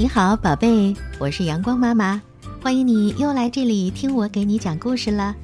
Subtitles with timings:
[0.00, 2.22] 你好，宝贝，我是阳光妈妈，
[2.62, 5.36] 欢迎你又来这里听我给你讲故事了。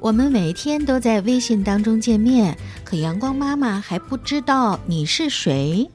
[0.00, 5.86] 我们每天都在微信当中见面，可阳光妈妈还不知道你是谁，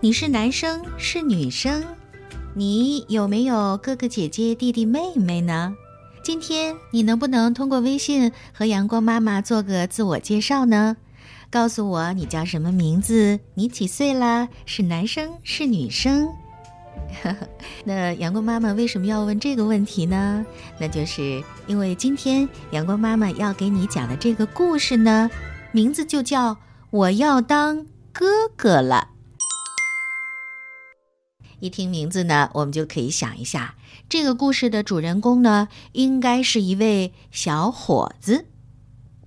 [0.00, 1.82] 你是男生是女生，
[2.52, 5.74] 你有没有哥哥姐姐弟弟妹妹呢？
[6.22, 10.98] 今天你能不能通过微信和阳光妈妈做个自我介绍呢？
[11.48, 14.46] 告诉我你叫什么名字，你几岁啦？
[14.66, 16.28] 是男生是女生？
[17.84, 20.44] 那阳光妈妈为什么要问这个问题呢？
[20.78, 25.30] 那就是因为今天阳光妈妈要给你讲的这个故事呢，
[25.72, 26.54] 名字就叫
[26.90, 29.08] 《我要当哥哥了》。
[31.60, 33.74] 一听名字呢，我们就可以想一下，
[34.08, 38.46] 这个故事的主人公呢，应该是一位小伙子。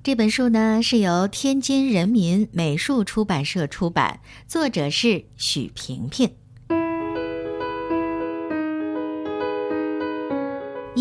[0.01, 6.42] 这本书呢是由天津人民美术出版社出版，作者是许平平。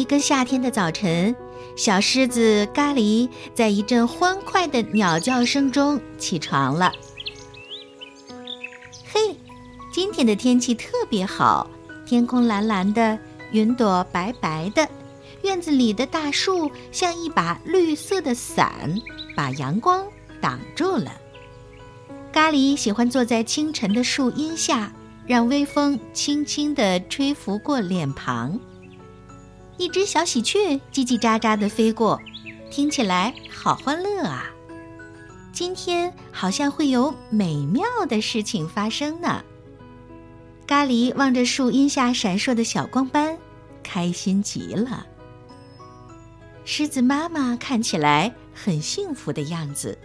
[0.03, 1.33] 一个夏天的早晨，
[1.77, 6.91] 小狮子咖喱在一阵欢快的鸟叫声中起床了。
[9.05, 9.37] 嘿，
[9.93, 11.71] 今天的天气特别好，
[12.05, 13.17] 天空蓝蓝的，
[13.53, 14.89] 云朵白白的，
[15.43, 18.73] 院子里的大树像一把绿色的伞，
[19.37, 20.05] 把阳光
[20.41, 21.13] 挡住了。
[22.33, 24.93] 咖喱喜欢坐在清晨的树荫下，
[25.29, 28.59] 让微风轻轻地吹拂过脸庞。
[29.83, 32.23] 一只小喜鹊叽叽喳喳地飞过，
[32.71, 34.49] 听起来好欢乐啊！
[35.53, 39.43] 今天好像会有美妙的事情发生呢。
[40.69, 43.37] 咖喱望着树荫下闪烁的小光斑，
[43.83, 45.05] 开心极了。
[46.65, 49.99] 狮子妈妈看起来很幸福的样子，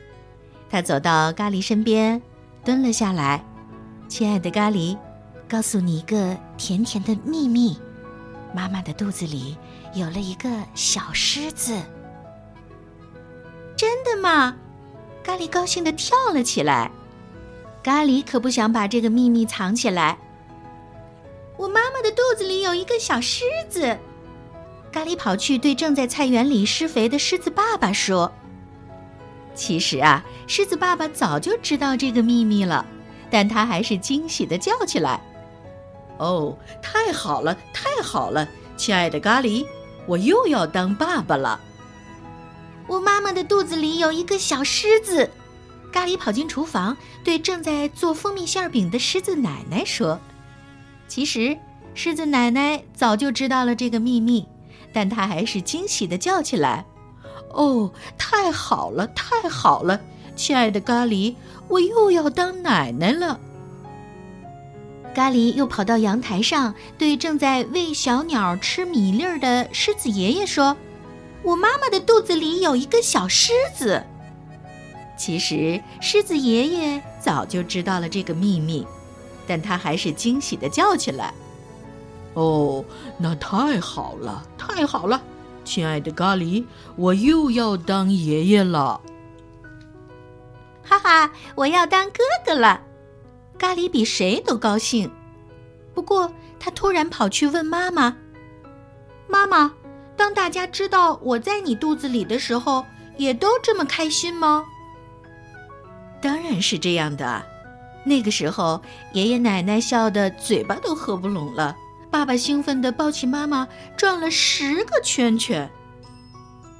[0.71, 2.19] 它走到咖喱身边，
[2.65, 3.45] 蹲了下来
[4.09, 4.97] ：“亲爱的咖喱，
[5.47, 7.77] 告诉你一个甜甜的秘密。”
[8.57, 9.55] 妈妈的肚子里
[9.93, 11.79] 有了一个小狮子。
[13.75, 14.55] 真的吗？
[15.23, 16.89] 咖喱高兴的跳了起来。
[17.83, 20.17] 咖喱可不想把这个秘密藏起来。
[21.55, 23.95] 我妈妈的肚子里有一个小狮子。
[24.91, 28.33] 咖喱跑去对正在菜园里施肥的狮子爸爸说
[29.53, 32.83] ：“其实啊，狮子爸爸早就知道这个秘密了，
[33.29, 35.21] 但他还是惊喜的叫起来。”
[36.17, 39.65] 哦，太好了，太好了，亲爱的咖喱，
[40.05, 41.59] 我又要当爸爸了。
[42.87, 45.29] 我妈妈的肚子里有一个小狮子。
[45.91, 50.19] 咖喱跑进厨房，对正在做蜂蜜馅饼的狮子奶奶说
[51.07, 51.57] ：“其实，
[51.95, 54.47] 狮子奶奶早就知道了这个秘密，
[54.93, 56.85] 但她还是惊喜的叫起来
[57.51, 59.99] ：‘哦，太好了，太好了，
[60.35, 61.35] 亲爱的咖喱，
[61.69, 63.39] 我又要当奶奶了。’”
[65.17, 70.77] 咖喱又跑到阳台上，对正在喂小鸟吃米粒儿的狮子爷爷说
[71.41, 74.03] ：“我妈妈的肚子里有一个小狮子。”
[75.17, 78.85] 其实，狮子爷爷早就知道了这个秘密，
[79.47, 81.33] 但他还是惊喜的叫起来
[82.35, 82.85] ：“哦，
[83.17, 85.19] 那太好了，太好了，
[85.65, 86.63] 亲爱的咖喱，
[86.95, 89.01] 我又要当爷爷了！”
[90.85, 92.81] 哈哈，我要当哥哥了。
[93.57, 95.11] 咖喱比谁都高兴，
[95.93, 98.15] 不过他突然跑去问妈妈
[99.27, 99.73] ：“妈妈，
[100.15, 102.85] 当大家知道我在你肚子里的时候，
[103.17, 104.65] 也都这么开心吗？”
[106.21, 107.43] 当然是这样的。
[108.05, 108.81] 那个时候，
[109.13, 111.75] 爷爷奶奶笑得嘴巴都合不拢了，
[112.09, 113.67] 爸爸兴奋地抱起妈妈，
[113.97, 115.69] 转了十个圈圈。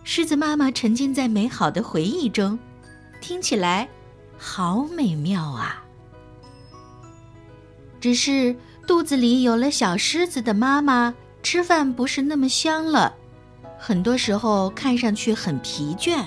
[0.03, 2.57] 狮子妈妈沉浸在美好的回忆中，
[3.19, 3.89] 听起来
[4.37, 5.83] 好美妙啊！
[8.07, 8.55] 只是
[8.87, 11.13] 肚子里有了小狮子的妈妈，
[11.43, 13.13] 吃饭不是那么香了，
[13.77, 16.23] 很多时候看上去很疲倦。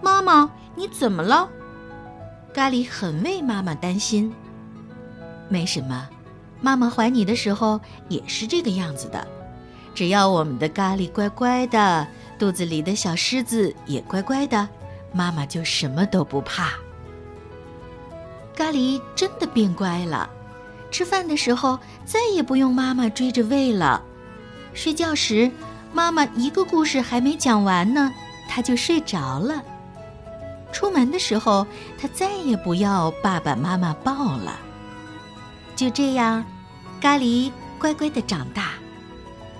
[0.00, 1.50] 妈妈，你怎么了？
[2.54, 4.32] 咖喱很为妈妈担心。
[5.50, 6.08] 没什么，
[6.62, 7.78] 妈妈怀你的时候
[8.08, 9.26] 也是这个样子的。
[9.94, 12.08] 只要我们的咖喱乖乖的，
[12.38, 14.66] 肚子里的小狮子也乖乖的，
[15.12, 16.70] 妈妈就什么都不怕。
[18.56, 20.30] 咖喱真的变乖了。
[20.94, 24.00] 吃饭的时候再也不用妈妈追着喂了，
[24.74, 25.50] 睡觉时
[25.92, 28.12] 妈妈一个故事还没讲完呢，
[28.48, 29.60] 他就睡着了。
[30.72, 31.66] 出门的时候
[32.00, 34.56] 他再也不要爸爸妈妈抱了。
[35.74, 36.44] 就这样，
[37.00, 38.74] 咖喱乖乖的长大，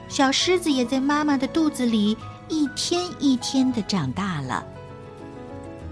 [0.09, 2.17] 小狮子也在妈妈的肚子里
[2.49, 4.65] 一天一天的长大了。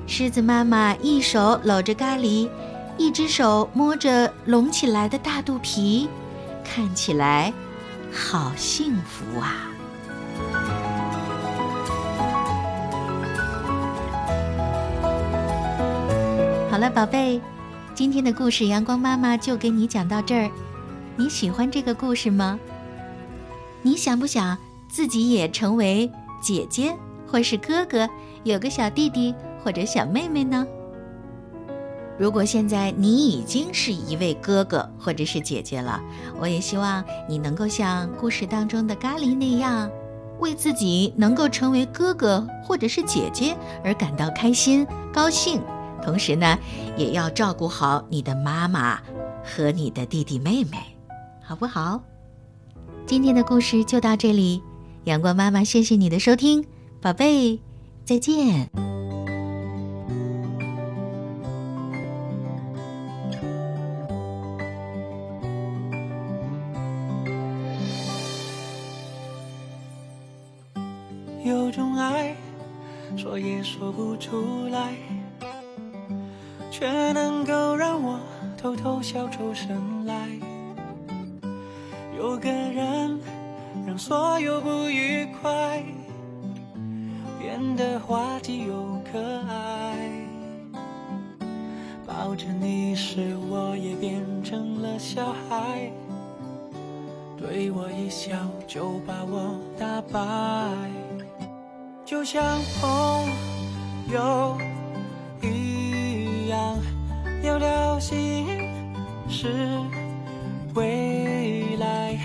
[0.06, 2.48] 狮子妈妈一手搂着咖喱。
[2.98, 6.08] 一只手摸着隆起来的大肚皮，
[6.64, 7.52] 看起来
[8.12, 9.68] 好幸福啊！
[16.70, 17.40] 好了，宝贝，
[17.94, 20.50] 今天的故事阳光妈妈就给你讲到这儿。
[21.16, 22.58] 你喜欢这个故事吗？
[23.82, 24.56] 你想不想
[24.88, 26.10] 自己也成为
[26.40, 26.96] 姐姐
[27.26, 28.08] 或是哥哥，
[28.44, 30.66] 有个小弟弟或者小妹妹呢？
[32.22, 36.00] 如果现在你已经是一位哥哥或者是姐姐了，
[36.38, 39.90] 我也希望你能够像故事当中的咖喱那样，
[40.38, 45.60] 为自己能够成为哥哥或者是姐姐而感到开心、高兴。
[46.00, 46.56] 同时呢，
[46.96, 49.00] 也要照顾好你的妈妈
[49.42, 50.78] 和你的弟弟妹妹，
[51.42, 52.00] 好不好？
[53.04, 54.62] 今天的故事就到这里，
[55.06, 56.64] 阳光妈妈谢谢你的收听，
[57.00, 57.58] 宝贝，
[58.04, 58.91] 再见。
[71.44, 72.34] 有种爱，
[73.16, 74.94] 说也说不出来。
[76.70, 78.18] 却能够让我
[78.56, 80.28] 偷偷笑出声来。
[82.16, 83.20] 有个人，
[83.86, 85.82] 让所有不愉快
[87.38, 90.10] 变得滑稽又可爱。
[92.06, 95.90] 抱着你时，我也变成了小孩，
[97.36, 98.34] 对我一笑
[98.66, 100.20] 就把我打败，
[102.12, 103.32] 就像朋
[104.12, 104.58] 友
[105.40, 106.78] 一样。
[107.40, 108.46] 聊聊心
[109.30, 109.48] 事，
[110.74, 112.18] 未来，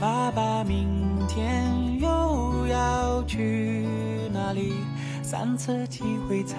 [0.00, 0.88] 爸爸明
[1.28, 3.86] 天又要去
[4.32, 4.72] 哪里？
[5.22, 6.56] 三次机会猜，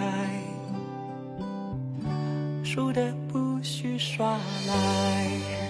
[2.63, 4.37] 输的不许耍
[4.67, 5.66] 赖。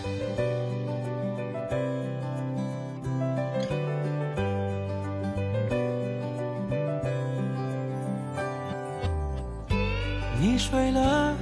[10.69, 11.34] 睡了。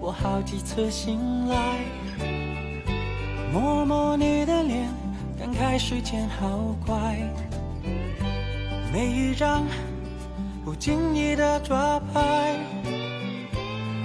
[0.00, 1.56] 我好几次醒来，
[3.52, 4.88] 摸摸你的脸，
[5.38, 7.16] 感慨时间好快。
[8.92, 9.62] 每一张
[10.64, 12.56] 不经意的抓拍，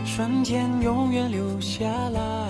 [0.05, 2.47] 瞬间永远留下来。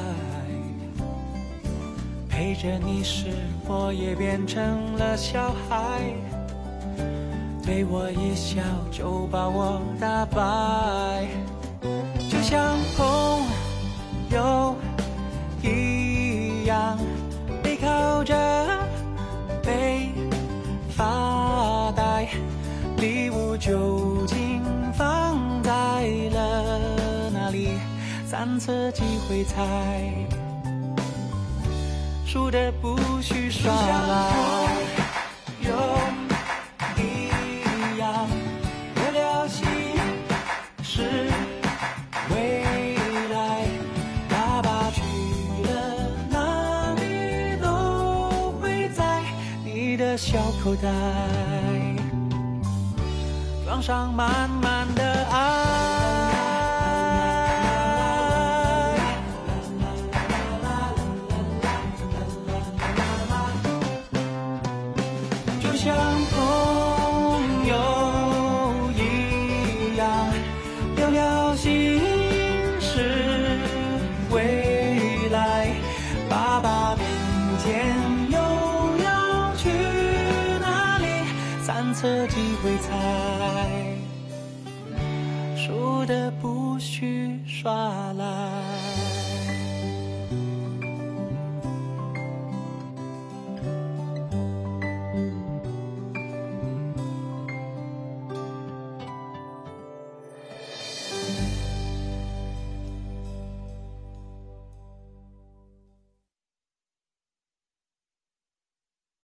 [2.27, 3.27] 陪着你时，
[3.65, 4.61] 我也变成
[4.97, 6.01] 了小孩，
[7.63, 8.59] 对我一笑
[8.91, 11.54] 就把我打败。
[12.29, 13.43] 就像朋
[14.29, 14.75] 友
[15.61, 16.97] 一样，
[17.63, 18.35] 背靠着
[19.63, 20.09] 背
[20.95, 22.27] 发呆，
[22.97, 24.61] 礼物究竟
[24.93, 25.71] 放在
[26.31, 27.69] 了哪里？
[28.25, 30.13] 三次机会猜，
[32.25, 34.65] 输的不许耍赖。
[50.65, 50.89] 口袋
[53.63, 55.94] 装上满满的爱，
[81.97, 83.95] 彻底会猜，
[85.55, 87.94] 输的不许耍赖。